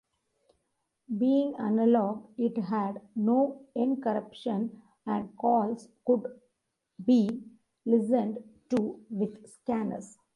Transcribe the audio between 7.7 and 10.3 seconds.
listened to with scanners.